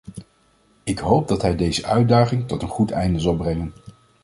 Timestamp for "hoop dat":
0.99-1.41